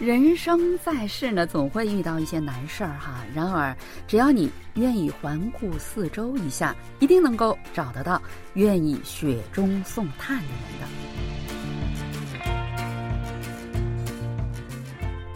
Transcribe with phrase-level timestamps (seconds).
[0.00, 3.22] 人生在世呢，总会遇到一些难事儿哈。
[3.34, 3.76] 然而，
[4.08, 8.20] 只要你愿意环顾四周一下，一定能够找得到
[8.54, 10.86] 愿意雪中送炭的人的。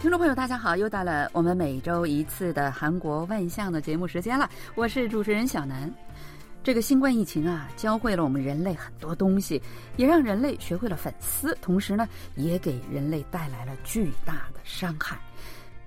[0.01, 5.93] 听众朋友，大家好，又到了我们每周一次的韩国万象的节目时间了，我是主持人小南。
[6.65, 9.61] 这个新冠疫情啊，教会了我们人类很多东西，
[9.97, 15.15] 也让人类学会了反思，同时呢，也给人类带来了巨大的伤害。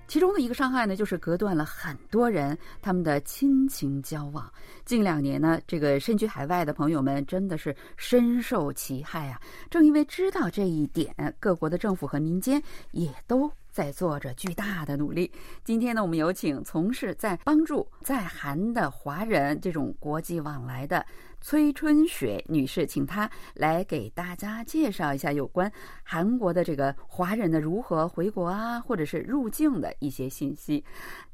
[0.06, 4.48] 其中的一个伤害呢，就是隔断了很多人他们的亲情交往。
[4.84, 9.40] 近两年呢，这个身居海外的朋友们真的是深受其害啊！
[9.68, 13.51] 正因为知道这一点，各国的政府和民间也都。
[13.78, 15.30] 在做着巨大的努力。
[15.62, 21.06] 今天呢，我们有请从事在帮助在韩的华人这种国际往来的
[21.41, 25.70] 崔春雪女士，请她来给大家介绍一下有关
[26.02, 30.85] 韩国的这个华人的如何回国啊，或者是入境的一些信息。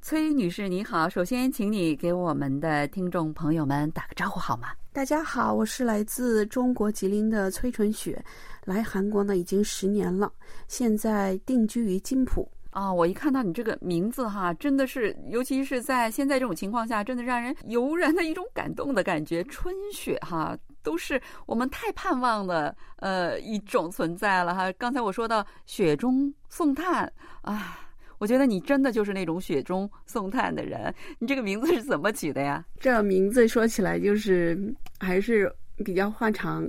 [0.03, 4.69] 崔女士，你好，首先请你给我们的听众朋友们打个招呼好吗？
[4.92, 8.23] 大家好，我是来自中国吉林的崔春雪。
[8.65, 10.33] 来韩国呢已经十年了，
[10.69, 12.93] 现在定居于金浦啊。
[12.93, 19.45] 我一看到你这个名字哈，真的是，尤其是在现在这种情况下，真的让人油然的一种感动的感觉。
[19.45, 24.73] 春雪哈，都是我们太盼望的呃一种存在了哈。
[24.73, 27.79] 刚才我说到雪中送炭啊，
[28.19, 30.95] 我觉得你真的就是那种雪中送炭的人。
[31.19, 32.65] 你这个名字是怎么起的呀？
[32.81, 35.55] 这名字说起来就是还是
[35.85, 36.67] 比较话长。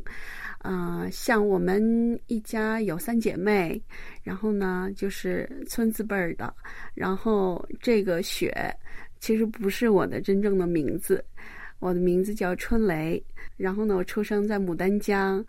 [0.66, 3.80] 啊，像我们一家有三姐妹，
[4.24, 6.52] 然后呢就是村字辈儿的，
[6.96, 8.52] 然后这个雪
[9.20, 11.24] 其实不是我的真正的名字，
[11.78, 13.24] 我的名字叫春雷。
[13.58, 15.46] 然后呢，我出生在牡丹江，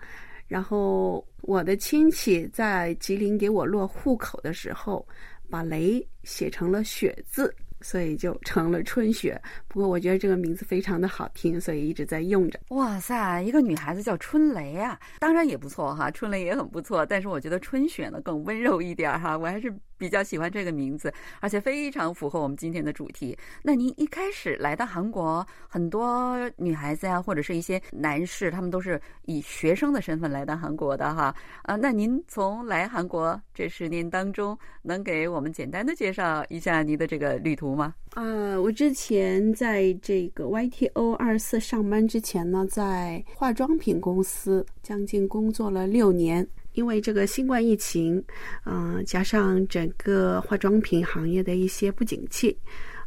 [0.46, 5.08] 然后我的亲戚在吉林给我落户口的时候，
[5.48, 7.50] 把雷写成了雪字。
[7.86, 9.40] 所以就成了春雪。
[9.68, 12.58] 不过我觉得这个名字非常的好听，所以一直在用着。
[12.70, 17.06] 哇塞，一个女孩子叫春雷啊，当然也不错哈，春雷也很不错。
[17.06, 19.72] 但是我觉得春雪呢更温柔一点哈，我还是。
[19.98, 23.36] 比较喜欢这个名字，而且非常符合我们今天的主题。
[23.62, 31.34] 那您一开始来到韩国，很多女孩子呀，或者是一些男士，他们都是以学生的身份来到韩国的哈。
[31.62, 37.94] 啊，那您从来韩国这十年当中，能给我们简单的介绍一下您的这个旅途吗？
[38.14, 46.46] 啊，我之前在这个 YTO 二四上班之前呢，在化妆品公司将近工作了六年。
[46.76, 48.22] 因为这个新冠疫情，
[48.66, 52.56] 嗯，加上整个化妆品行业的一些不景气，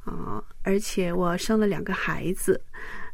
[0.04, 2.60] 啊，而且我生了两个孩子，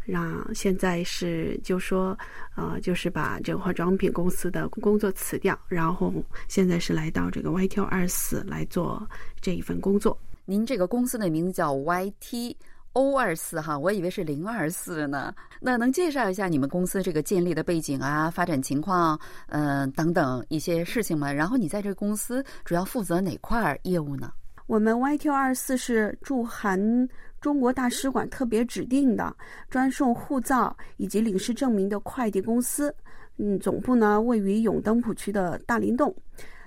[0.06, 2.18] 让现在是就说，
[2.56, 6.14] 呃，就是把这个化妆品公司的工作辞掉，然后
[6.48, 9.06] 现在是来到这个 YT 二四来做
[9.42, 10.18] 这一份工作。
[10.46, 12.56] 您这个公司的名字叫 YT。
[12.95, 15.35] O 二四哈，我以为是零二四呢。
[15.59, 21.29] 那能介绍一下你们公司这个建立的背景啊、发展情况，嗯，等等一些事情吗？
[21.29, 24.31] 然后你在这公司主要负责哪块业务呢？
[24.66, 26.79] 我们 YQ 二四是驻韩
[27.41, 29.35] 中国大使馆特别指定的
[29.69, 32.95] 专送护照以及领事证明的快递公司。
[33.38, 36.16] 嗯，总部呢位于永登浦区的大林洞。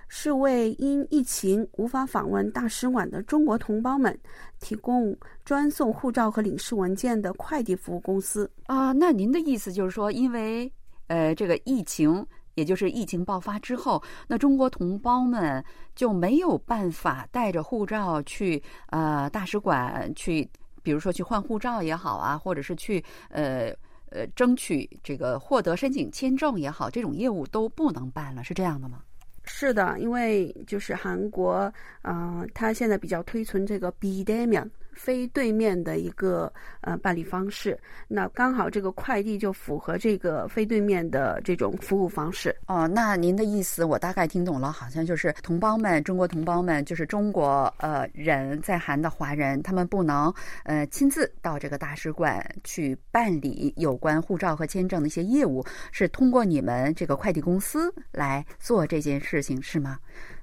[0.08, 4.18] 是为因疫情无法访问大使馆的中国同胞们
[4.58, 8.92] 提供专送护照和领事文件的快递服务公司啊。
[8.92, 10.72] 那您的意思就是说，因为
[11.08, 15.62] 呃这个疫情，也就是疫情爆发之后，那中国同胞们
[15.94, 20.48] 就没有办法带着护照去呃大使馆去，
[20.82, 23.70] 比如说去换护照也好啊，或者是去呃
[24.10, 29.02] 呃争取这个获得申请签证也好，这种业务都不能办了，是这样的吗？
[29.48, 31.72] 是的，因为就是韩国，
[32.02, 37.78] 嗯，他现在比较推崇这个 B d e m i a n 非对面的一个呃办理方式，
[38.08, 42.54] 那刚好这个快递就符合这个非对面的这种服务方式。
[42.66, 50.34] 哦，那您的意思我大概听懂了，好像就是同胞们，中国同胞们，就是中国呃人在韩的华人，他们不能
[50.64, 59.98] 呃亲自到这个大使馆去办理有关护照和签证的一些业务，是通过你们这个快递公司来做这件事情，是吗？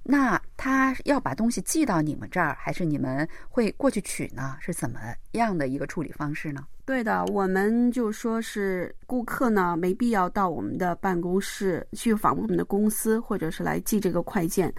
[0.08, 4.56] 那他要把东西寄到你们这儿，还是你们会过去取呢？
[4.60, 5.00] 是怎么
[5.32, 6.64] 样的一个处理方式呢？
[6.86, 14.72] 对的，我们就说是顾客呢，没必要到我们的办公室去访问我们的公司，或者是来寄这个快件。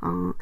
[0.00, 0.34] 嗯，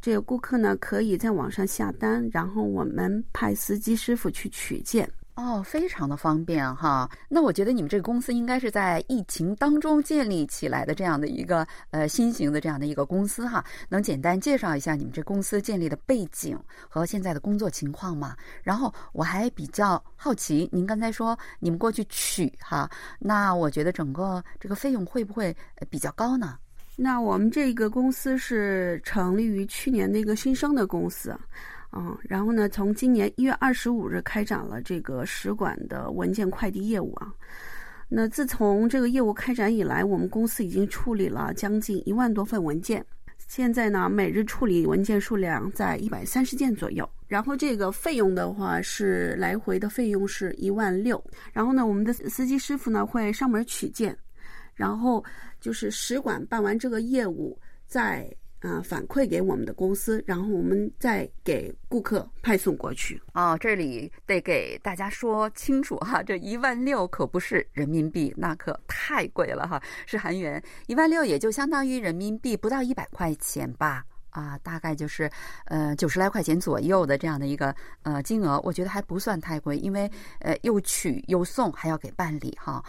[0.00, 5.10] 这个顾客呢，可以在网上下单，然后我们派司机师傅去取件。
[5.38, 7.08] 哦，非常的方便哈。
[7.28, 13.64] 那我觉得你们这个公司应该是在疫情当中建立起来的这样的一个呃新型的这样的一个公司哈。
[13.88, 16.58] 能简单介绍一下你们这公司建立的背景
[16.88, 18.36] 和现在的工作情况吗？
[18.64, 25.56] 然后我还比较好奇，您刚才说你们过去取哈，那我觉得整个这个费用会不会
[25.88, 26.58] 比较高呢？
[26.96, 31.32] 那我们这个公司是成立于去年的一个新生的公司。
[31.90, 37.32] 嗯，然后呢，从今年一月二十五日开展了这个使馆的文件快递业务啊。
[38.10, 43.04] 那自从这个业务开展以来，我们公司已经处理了将近一万多份文件。
[43.46, 47.08] 现在呢，每日处理文件数量在一百三十件左右。
[47.26, 51.22] 然后这个费用的话是来回的费用是一万六。
[51.54, 54.14] 然后呢，我们的司机师傅呢会上门取件，
[54.74, 55.24] 然后
[55.58, 58.30] 就是使馆办完这个业务再。
[58.60, 63.22] 啊，反馈给我们的公司，然后我们再给顾客派送过去。
[63.32, 75.30] 哦，这里得给大家说清楚哈，这一万六可不是人民币，那可太贵了哈，是韩元，一万六也就相当于人民币不到一百块钱吧，啊，大概就是
[75.66, 77.72] 呃九十来块钱左右的这样的一个
[78.02, 80.10] 呃金额，我觉得还不算太贵，因为
[80.40, 82.84] 呃又取又送还要给办理哈。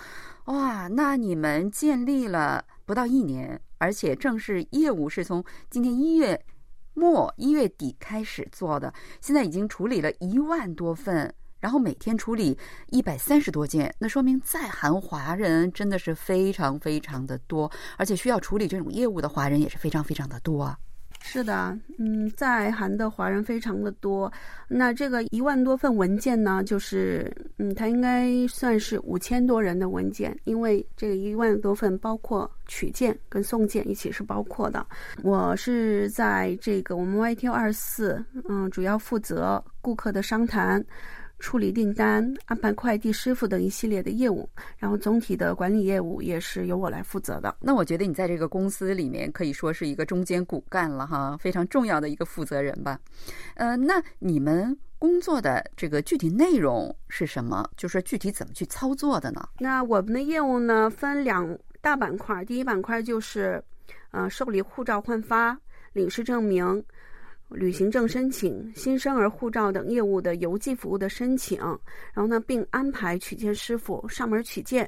[0.46, 3.62] 哇，那你们建立了不到一年。
[3.80, 6.40] 而且正式业务是从今年一月
[6.94, 12.58] 末一月底开始做的，现在已经处理了一万多份，然后每天处理
[12.90, 20.78] 一百三十多件，那说明在韩华人真的是非常非常的多，而且需要处理这种业务的华人也是非常非常的多。
[21.22, 24.32] 是的，嗯，在韩的华人非常的多。
[24.68, 34.86] 那这个一万多份文件呢，就是嗯，它应该算是五千多人的文件，因为这个一万多份包括取件跟送件一起是包括的。
[35.22, 40.84] 我是在这个我们 YTO 二四，嗯，主要负责顾客的商谈。
[41.40, 44.48] 处理订单、安排快递师傅等一系列的业务，
[44.78, 47.56] 然后总体的管理业务也是由我来负责的。
[47.62, 53.00] 那我觉得你在这个公司里面可以说是一个中间骨干了哈，非常重要的一个负责人吧。
[53.56, 57.68] 呃，那你们工作的这个具体内容是什么？
[57.78, 59.48] 就是具体怎么去操作的呢？
[59.60, 63.64] 那我们的业务呢分两大板块，第一板块就是，
[64.12, 65.58] 呃，受理护照换发、
[65.94, 66.84] 领事证明。
[67.50, 71.60] 旅行证申请、新生儿护照等业务的邮寄服务的申请，
[72.14, 74.88] 然后呢，并安排取件师傅上门取件，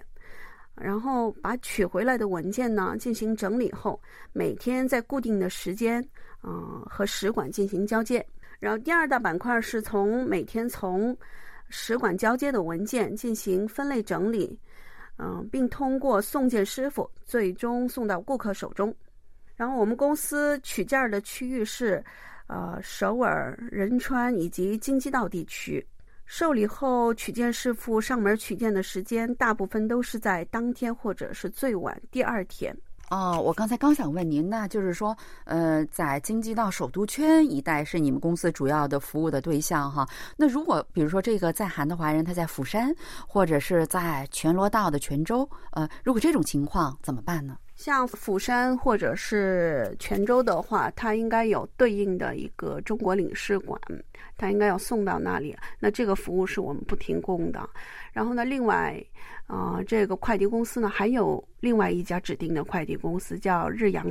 [0.75, 3.99] 然后把取回来的文件呢进行整理后，
[4.31, 6.07] 每天在固定的时间，
[6.43, 8.23] 嗯，和使馆进行交接。
[8.59, 11.17] 然后第二大板块是从每天从
[11.67, 14.55] 使馆交接的文件进行分类整理，
[15.17, 18.93] 嗯，并通过送件师傅最终送到顾客手中。
[19.55, 22.03] 然后我们公司取件的区域是。
[22.51, 25.85] 呃，首尔、仁川以及京畿道地区，
[26.25, 32.75] 受理后取件师傅上门取件的时间，大部分都是在当天或者是最晚第二天。
[33.09, 35.15] 哦，我刚才刚想问您，那就是说，
[35.45, 40.05] 呃，在京畿道首都圈一带是你们公司主要的服务的对象哈。
[40.35, 42.93] 那如果比如说这个在韩的华人他在釜山
[43.25, 47.55] 或者是在全罗道的泉州，呃，如果这种情况怎么办呢？
[47.83, 53.81] 像釜山或者是泉州的话，它应该有对应的一个中国领事馆，
[54.37, 55.57] 它应该要送到那里。
[55.79, 57.67] 那这个服务是我们不提供的。
[58.13, 59.03] 然后呢，另外，
[59.47, 64.05] 呃，这个快递公司呢，还有另外一家指定的快递公司叫日洋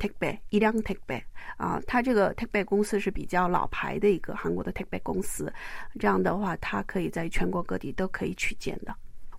[0.00, 1.22] Takebe，一辆 Takebe
[1.56, 4.98] 啊，它这个 t a k e b a y 公司是比较老牌的一个韩国的 t a k e b a
[4.98, 5.52] y 公司。
[6.00, 8.92] 这样的话，它可以在全国各地都可以取件的。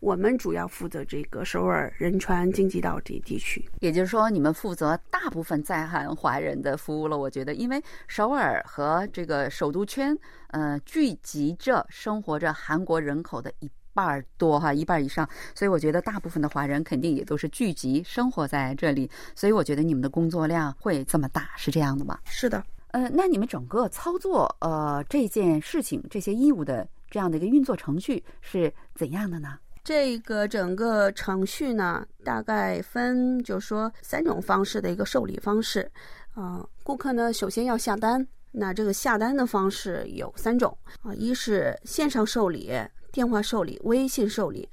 [0.05, 7.17] 我们主要负责这个首尔、仁川、京畿道这地区，也就是说，你们负责大部分在韩华人的服务了。
[7.17, 10.15] 我觉得，因为首尔和这个首都圈，
[10.49, 19.09] 呃，聚集着生活着韩国人口的一半多哈，一半以上，所以我觉得大部分的华人肯定也都是聚集生活在这里。
[19.33, 22.19] 所以我觉得你们的工作量会这么大，是这样的吗？
[22.25, 22.63] 是的。
[22.91, 29.57] 呃，那你们整个操作呃这件事情、这些义务的这样的一个运作程序是怎样的呢？
[29.85, 35.89] 这个整个程序呢，大概分就是说三种方式的一个受理方式，
[36.33, 42.71] 啊，顾客呢首先要下单，那这个下单的方式有三种啊，一是线上受理、
[43.11, 44.67] 电话受理、微信受理。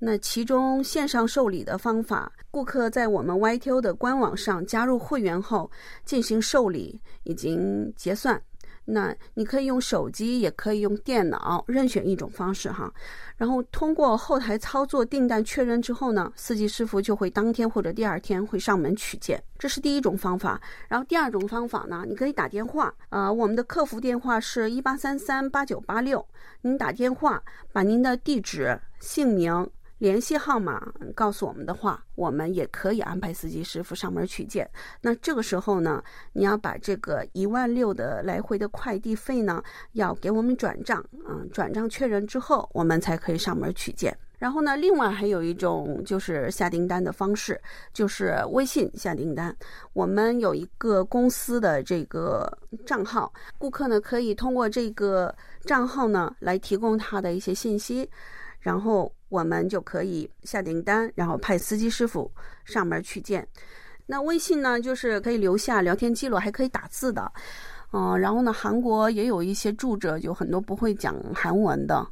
[0.00, 5.70] 那其中线上受理的方法，顾客在我们 YTO 的官网上加入会员后
[6.04, 8.42] 进行受理，已经结算。
[8.86, 12.92] 那你可以用手机，也可以用电脑，任选一种方式哈。
[13.36, 20.60] 然后通过后台操作订单确认之后呢，司机师傅就会当天或者第二天会上门取件，这是第一种方法。
[20.88, 26.26] 然后第二种方法呢，你可以打电话，呃，我们的客服电话是一八三三八九八六，
[26.62, 29.68] 您打电话把您的地址、姓名。
[29.98, 34.68] 联系号码告诉我们的话，我们也可以安排司机师傅上门取件。
[35.00, 39.62] 那这个时候呢，你要把这个一万六的来回的快递费呢，
[39.92, 41.02] 要给我们转账。
[41.26, 44.16] 嗯，转账确认之后，我们才可以上门取件。
[44.38, 47.58] 然后呢，另外还有一种就是下订单的方式，
[47.94, 49.56] 就是微信下订单。
[49.94, 52.46] 我们有一个公司的这个
[52.84, 55.34] 账号，顾客呢可以通过这个
[55.64, 58.06] 账号呢来提供他的一些信息。
[58.60, 62.30] 然后我们就可以下订单，然后派司机师傅
[62.64, 63.46] 上门取件。
[64.06, 67.30] 那微信呢，就是可以留下聊天记录，还可以打字的。
[67.92, 72.06] 嗯，然后呢，韩国也有一些住着，有很多不会讲韩文的。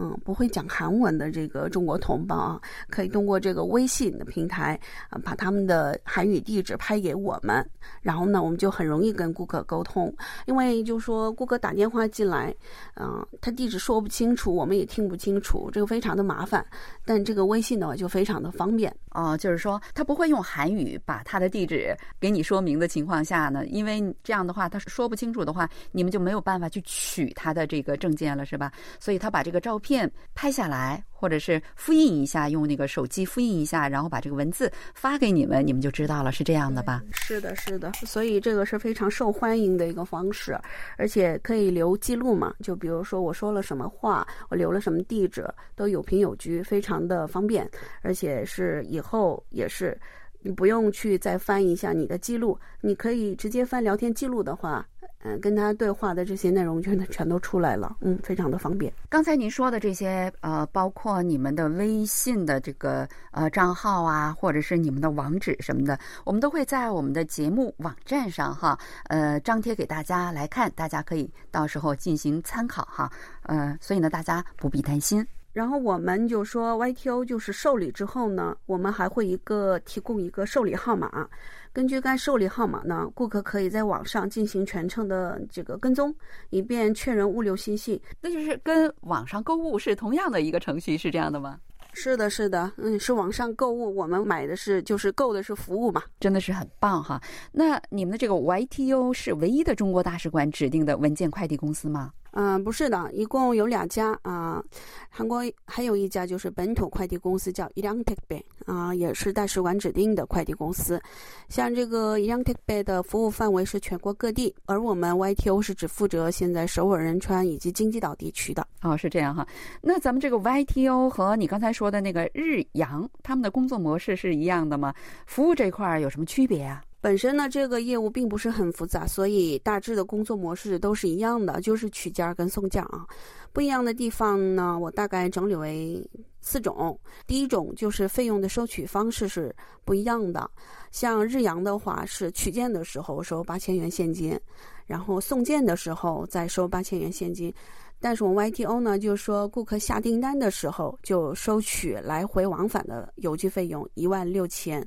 [0.00, 4.80] 嗯，不会讲韩文的这个中国同胞啊，可以通过这个微信的平台
[5.10, 7.68] 啊，把他们的韩语地址拍给我们，
[8.00, 10.10] 然后呢，我们就很容易跟顾客沟通。
[10.46, 12.54] 因为就说顾客打电话进来，
[12.94, 16.64] 嗯，他地址说不清楚，我们也听不清楚，这个非常的麻烦。
[17.04, 28.72] 但这个微信的话就非常的方便哦，就是说他不会用韩语把他的地址给你说明的情况下呢，因为这样的话他说不清楚的话，你们就没有办法去取他的这个证件了，是吧？
[28.98, 30.10] 所以他把这个照片。
[30.34, 37.02] 拍下来，或者是复印一下，用那个手机复印一下，然后把这个文字发给你们，你们就知道了，是这样的吧？
[37.12, 37.92] 是的，是的。
[38.06, 40.58] 所以这个是非常受欢迎的一个方式，
[40.96, 42.54] 而且可以留记录嘛。
[42.62, 45.46] 就比如说我说了什么话，我留了什么地址，
[45.76, 47.68] 都有凭有据，非常的方便。
[48.00, 50.00] 而且是以后也是，
[50.40, 54.86] 你不用去再翻一下你的记录，你可以直接翻聊天记录的话。
[55.22, 58.90] 嗯，跟他对话的这些内容全都全都出来了，嗯，非常的方便。
[59.08, 73.10] 刚才您说的这些，呃，包括你们的微信的这个呃账号啊，或者是你们的网址什么的，我们都会在我们的节目网站上哈，呃，张贴给大家来看，大家可以到时候进行参考哈，
[73.42, 75.26] 呃，所以呢，大家不必担心。
[75.52, 81.28] 然后我们就说 YTO 就是受理之后呢，我们还会一个提供一个受理号码。
[81.72, 86.14] 根据该受理号码呢，顾客可以在网上进行全程的这个跟踪，
[86.50, 88.00] 以便确认物流信息。
[88.20, 91.58] 那就是跟网上购物是同样的一个程序，是这样的吗？
[91.92, 97.20] 是的，是的，嗯，是网上购物，我们买的是就是购的是服务嘛，真的是很棒哈。
[97.50, 102.12] 那你们的这个 YTO 是唯一的中国大使馆指定的文件快递公司吗？
[102.32, 104.62] 嗯，不是的，一共有两家啊，
[105.08, 111.00] 韩国还有一家就是本土快递公司叫伊良特贝啊，也是大使馆指定的快递公司。
[111.48, 118.66] 像这个伊良特贝的服务范围是全国各地，而我们 YTO 是只负责现在首尔仁川以及京畿岛地区的。
[118.82, 119.46] 哦，是这样哈。
[119.82, 124.94] 那咱们这个 YTO 和你刚才说的那个日阳，他们的工作模式是一样的吗？
[125.26, 126.82] 服务这块有什么区别啊？
[127.00, 133.06] 本身呢，这个业务并不是很复杂，所以大致的工作模式都是一样的，就是取件儿跟送件儿啊。
[133.52, 136.06] 不一样的地方呢，我大概整理为
[136.42, 136.98] 四种。
[137.26, 140.50] 第一种就是费用的收取方式是不一样的，
[140.90, 144.38] 像日阳的话是取件的时候收八千元现金，
[144.86, 147.52] 然后送件的时候再收八千元现金。
[147.98, 154.86] 但是我们 YTO 呢，就是说顾客下订单的时候就收取来回往返的邮寄费用一万六千。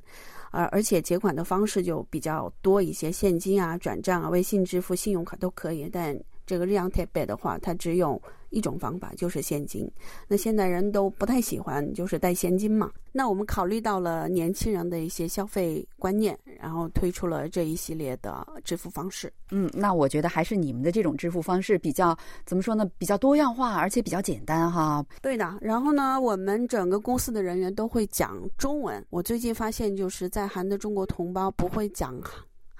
[0.53, 5.89] 而而且结款的方式就比较多一些，现金啊、转账啊、微信支付、信用卡都可以。
[5.91, 8.21] 但这个日阳台北的话，它只有
[8.53, 9.89] 一种方法，就是现金。
[10.27, 12.91] 那现代人都不太喜欢就是带现金嘛。
[13.11, 19.31] 那我们考虑到了年轻人的一些消费观念，然后推出了这一系列的支付方式。
[19.51, 22.89] 嗯，那我觉得还是你们的这种支付方式比较怎么说呢？
[22.97, 25.05] 比较多样化，而且比较简单哈。
[25.21, 25.57] 对的。
[25.61, 29.03] 然后呢，我们整个公司的人员都会讲中文。
[29.09, 32.19] 我最近发现，就是在韩的中国同胞不会讲。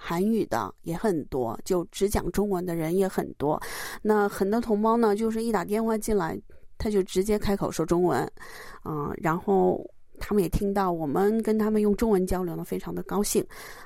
[0.06, 3.58] 韩语的也很多，就只讲中文的人也很多。
[4.02, 6.38] 那很多同胞呢，就是一打电话进来，
[6.78, 8.30] 他就直接开口说中文，
[8.84, 13.42] 嗯，然后他们也听到我们跟他们用中文交流呢，非常的高兴。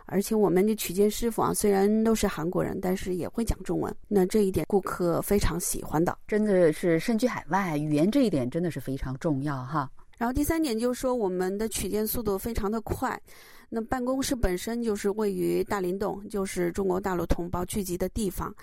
[0.08, 3.96] 而且我们的取件师傅啊，虽然都是韩国人，但是也会讲中文。
[4.08, 9.88] 那这一点顾客非常喜欢的，真的是身居海外，语言这一点真的是非常重要哈。
[10.18, 13.22] 然后第三点就是说，我们的取件速度非常的快。
[13.70, 18.54] 那办公室本身就是位于大林洞，就是中国大陆同胞聚集的地方。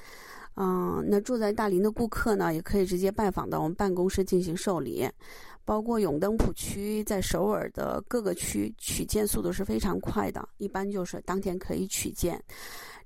[0.57, 5.09] 嗯，那住在大林的顾客呢，也可以直接拜访到我们办公室进行受理。
[5.67, 12.39] 包括永登浦区在首尔的各个区取件速度是非常快的，一般就是当天可以取件。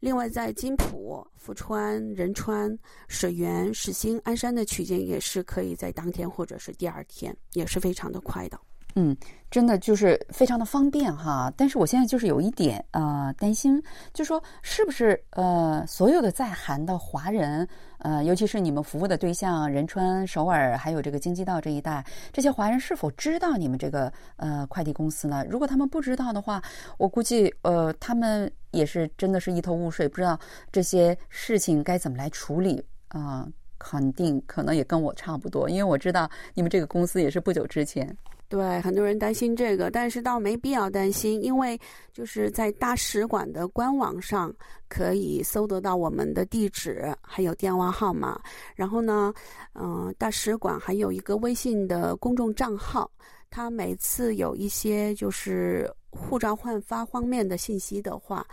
[0.01, 2.77] 另外，在金浦、富川、仁川、
[3.07, 8.61] 水源、始兴、鞍山的取件也是可以在当天或者是第二天，也是非常的快的。
[8.95, 9.17] 嗯，
[9.51, 11.53] 真的就是非常的方便哈。
[11.57, 13.81] 但是我现在就是有一点呃担心，
[14.13, 17.69] 就说是不是呃所有的在韩的华人，
[17.99, 25.45] 呃尤其是你们服务的对象仁川、首尔还有这个京畿道这一带，这些华人是否知道你们这个呃快递公司呢？
[25.49, 26.61] 如果他们不知道的话，
[26.97, 30.39] 我估计呃他们也是真的是一头雾水，不知道
[30.73, 33.47] 这些事情该怎么来处理啊。
[33.81, 38.05] 肯定可能也跟我差不多，因为我知道你们这个公司也是不久之前。
[38.49, 41.79] 对，很多人担心这个，但是倒没必要担心，因为
[42.15, 44.51] 就是在大使馆的官网上
[44.89, 48.41] 可以搜得到我们的地址还有电话号码。
[48.75, 49.35] 然后呢，
[49.75, 53.11] 嗯，大使馆还有一个微信的公众账号，
[53.51, 58.47] 它每次有一些就是护照换发方面的信息的话，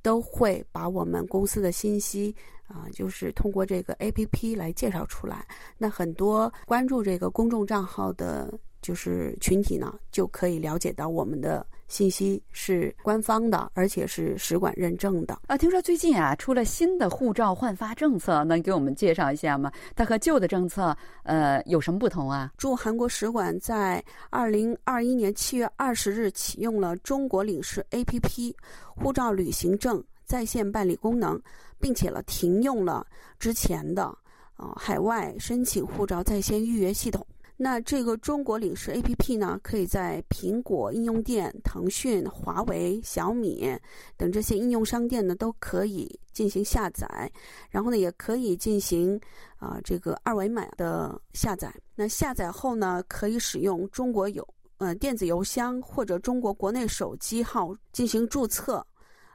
[0.00, 2.32] 都会把我们公司的信息
[2.68, 5.44] 啊，就是通过这个 A P P 来介绍出来。
[5.76, 8.56] 那很多关注这个公众账号的。
[8.80, 15.38] 就是群体呢，就可以了解到我们的信息是官方的，而且是使馆认证的。
[15.48, 19.72] 啊，听说最近啊出了新的护照换发政策，能给我们介绍一下吗？
[19.94, 22.52] 它和旧的政策呃有什么不同啊？
[22.56, 28.54] 驻韩国使馆在二零二一年七月二十日启用了中国领事 APP
[28.86, 31.40] 护照旅行证在线办理功能，
[31.80, 33.04] 并且了停用了
[33.38, 34.16] 之前的
[34.56, 37.26] 呃海外申请护照在线预约系统。
[37.62, 43.70] 那这个中国领事 APP 呢，可以在苹果应用店、腾讯、华为、小米
[44.16, 47.30] 等这些应用商店呢都可以进行下载，
[47.68, 49.20] 然后呢也可以进行
[49.58, 51.70] 啊这个二维码的下载。
[51.94, 54.42] 那下载后呢，可以使用中国邮
[54.78, 58.82] 呃电子邮箱或者中国国内手机号进行注册，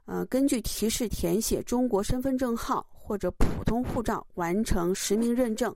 [0.05, 5.75] 呃根据提示填写中国身份证号或者普通护照，完成实名认证。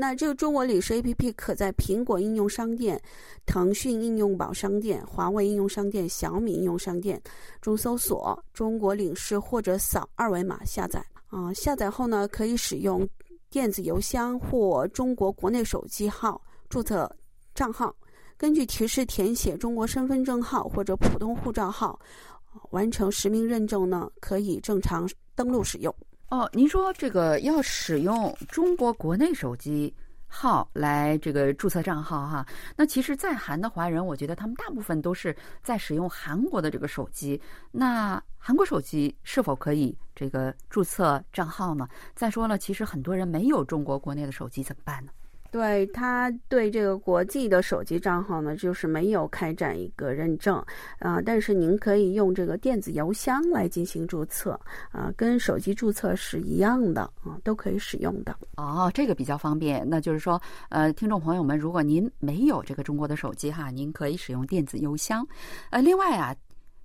[0.00, 2.98] 那这个中国领事 APP 可在苹果应用商店、
[3.44, 7.20] 腾讯应用宝商店、华为应用商店、小米应用商店
[7.60, 11.04] 中搜索“中国领事”或者扫二维码下载。
[11.26, 13.06] 啊，下载后呢，可以使用
[13.50, 16.40] 电子邮箱或中国国内手机号
[16.70, 17.14] 注册
[17.54, 17.94] 账号，
[18.38, 22.00] 根据提示填写中国身份证号或者普通护照号，
[22.70, 25.94] 完成实名认证呢，可以正常登录使用。
[26.30, 29.92] 哦，您说这个要使用中国国内手机
[30.28, 32.46] 号来这个注册账号哈？
[32.76, 37.40] 那其实，在韩的华人，我觉得他们大部分都是在使用韩国的这个手机。
[37.72, 41.88] 那韩国手机是否可以这个注册账号呢？
[42.14, 45.10] 再说了，其实很多人没有中国国内的手机，怎么办呢？
[45.50, 50.64] 对他对这个国际的手机账号呢，就是没有开展一个认证
[50.98, 54.58] 啊，但是您可以用这个电子邮箱来进行注册
[54.92, 58.36] 啊，跟手机注册是一样的啊，都可以使用的。
[58.56, 59.86] 哦，这个比较方便。
[59.88, 65.26] 那就是说，呃，听众朋友们，如果您没有这个中国的手机哈，您可以使用电子邮箱。
[65.70, 66.34] 呃，另外啊，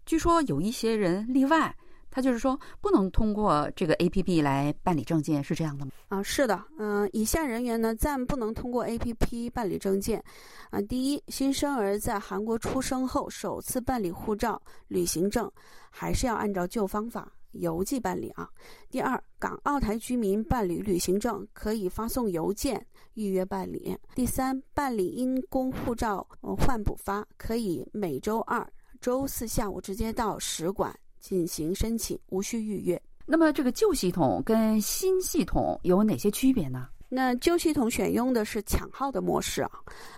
[0.06, 1.76] 据说有一些人例外。
[2.16, 5.92] 他就是说，不能通过这个 A P P 来办理证件，是这样的吗？
[6.08, 10.24] 啊，是的，嗯，以下人员呢暂不能通过 A P P 办理证件。
[10.70, 15.52] 啊，第一，新生儿在韩国出生后首次办理护照、旅行证，
[15.90, 18.50] 还是要按照旧方法邮寄办理啊。
[18.90, 23.94] 第二，港澳台居民办理旅行证可以发送邮件预约办理。
[24.16, 26.26] 第三，办理因公护照
[26.58, 28.66] 换补发，可以每周二、
[29.02, 30.98] 周四下午直接到使馆。
[31.26, 33.02] 进行申请，无需预约。
[33.26, 36.88] 那么，这个旧系统跟新系统有哪些区别呢？
[37.10, 39.72] 那旧系统选用的是抢号的模式啊，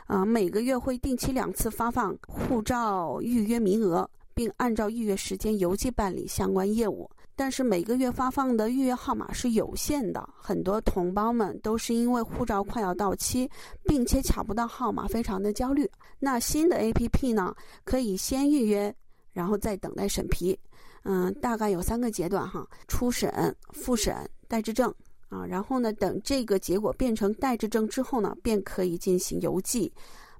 [0.08, 7.10] 啊，每个月会定期两次发放护照预约名额，并按照预约时间邮寄办理相关业务。
[7.34, 13.50] 但是每个月发放的预约号码是有限的，很多同胞们都是因为护照快要到期，
[13.86, 15.90] 并且抢不到号码，非常的焦虑。
[16.20, 18.94] 那新的 APP 呢，可以先预约，
[19.32, 20.58] 然后再等待审批。
[21.04, 24.16] 嗯，大概有三个阶段哈：初审、复审、
[24.48, 24.94] 待质证
[25.30, 25.46] 啊。
[25.46, 29.92] 然后呢，等这个结果变成待质证之后呢，便可以进行邮寄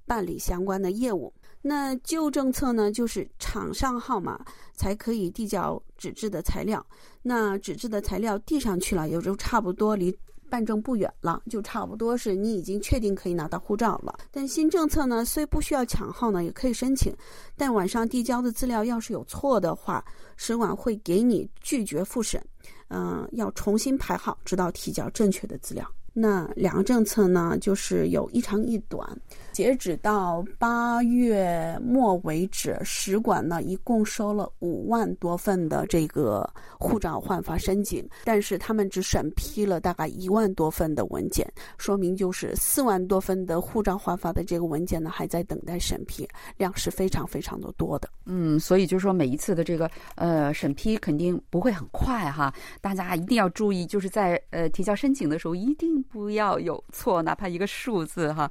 [0.06, 1.32] 办理相关的业务。
[1.60, 4.44] 那旧政策呢，就是场上号码
[4.74, 6.84] 才可以递交纸质的材料。
[7.22, 10.16] 那纸质的材料递上去了，也就差不多离
[10.48, 14.18] 办证不远了，就差不多是你已经确定可以拿到护照了。
[14.30, 17.14] 但新政策呢，虽不需要抢号呢，也可以申请，
[17.56, 20.04] 但晚上递交的资料要是有错的话，
[20.36, 22.44] 使馆会给你拒绝复审，
[22.88, 25.86] 嗯、要重新排号，直到提交正确的资料。
[26.20, 29.06] 那两个政策呢，就是有一长一短。
[29.52, 41.44] 截止到八月末为止，使馆呢一共收了五万多份的这个护照换发申请，但是他们只审批了大概一万多份的文件，
[41.76, 48.08] 说明就是四万多份的护照换发的这个文件呢还在等待审批，量是非常非常的多的。
[48.26, 58.50] 嗯，所以就是说每一次的这个呃审批肯定不会很快哈，大家一定要注意，就是在呃提交申请的时候一定不要有错，哪怕一个数字哈。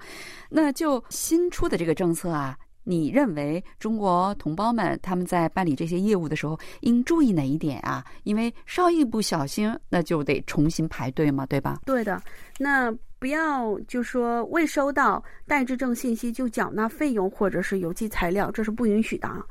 [0.49, 8.03] 那就新出的这个政策啊，你认为中国同胞们他们在办理这些业务的时候应注意哪一点啊？
[8.23, 11.79] 因为稍一不小心，那就得重新排队嘛，对吧？
[11.85, 12.21] 对的，
[12.57, 19.43] 那不要就说未收到代质证信息就缴纳费用或者是邮寄材料，这是不允许的啊。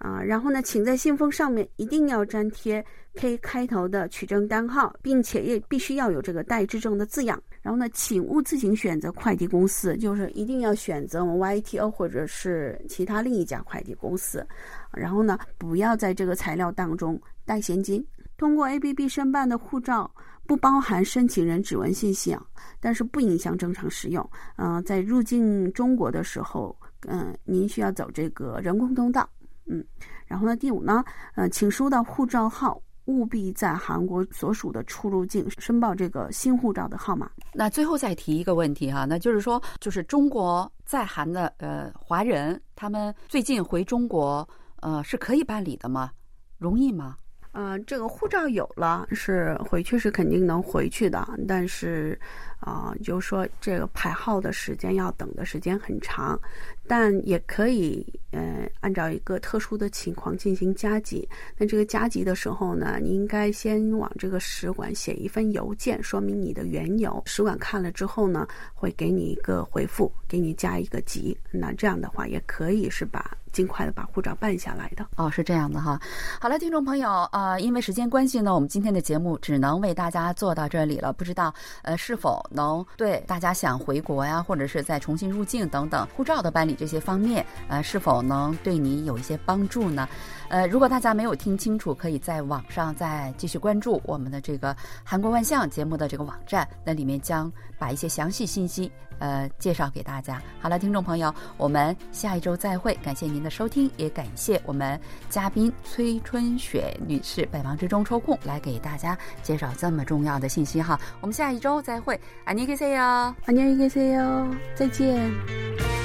[0.00, 2.82] 啊，然后呢，请在信封上面一定要粘贴
[3.16, 7.38] K 开头的取证单号，并且也必须要有这个代质证的字样。
[7.60, 14.46] 然后呢，请勿自行选择快递公司，就是一定要选择我们 YTO 或者是其他另一家快递公司。
[14.90, 18.02] 然后呢，不要在这个材料当中带现金。
[18.38, 20.10] 通过 ABB 申办的护照
[20.46, 22.42] 不包含申请人指纹信息啊，
[22.80, 24.26] 但是不影响正常使用。
[24.56, 26.74] 嗯、在入境中国的时候，
[27.06, 29.28] 嗯、您需要走这个人工通道。
[29.70, 29.84] 嗯，
[30.26, 31.04] 然后呢，第五呢，
[31.36, 37.30] 呃，请收到护照号，务必在韩国所属的出入境申报这个新护照的号码。
[37.54, 44.46] 那最后再提一个问题哈，那就是说，就是中国在韩的呃华人，他们最近回中国，
[44.80, 46.10] 呃，是可以办理的吗？
[46.58, 47.16] 容易吗？
[47.52, 52.18] 呃，这个护照有了，是回去是肯定能回去的，但是，
[52.60, 56.40] 啊、就说这个排号的时间要等的时间很长，
[56.86, 61.28] 但也可以，呃，按照一个特殊的情况进行加急。
[61.58, 67.20] 那这个加急的时候呢，你应该先往这个使馆写一份邮件，说明你的缘由。
[67.26, 71.36] 使馆看了之后呢，会给你一个回复，给你加一个急。
[71.50, 75.06] 那这样的话，也可以是把尽快的把护照办下来的。
[75.16, 76.00] 哦，是这样的哈。
[76.40, 81.12] 好了，听众朋友啊、因为时间关系呢，我们今天的节目只能为大家做到这里了。
[81.12, 90.08] 不知道呃是否能对大家想回国呀，或者是再重新入境等等护照的办理这些方面，呃，是否能对你有一些帮助呢？
[90.48, 100.41] 呃，如果大家没有听清楚，可以在网上再继续关注我们的这个韩国万象节目的这个网站，那里面将把一些详细信息呃介绍给大家。
[100.59, 110.99] 好了，听众朋友，我们下一周再会，感谢您的收听，也感谢我们嘉宾崔春雪女士百忙之中抽空来给大家介绍这么重要的信息哈。
[111.21, 113.33] 我们下一周再会，안녕히 계세요。
[113.45, 115.98] 안녕히 계세요，再见。